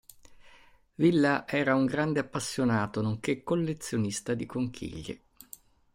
Villa 0.95 1.47
era 1.47 1.75
un 1.75 1.85
grande 1.85 2.19
appassionato, 2.19 3.03
nonché 3.03 3.43
collezionista, 3.43 4.33
di 4.33 4.47
conchiglie. 4.47 5.21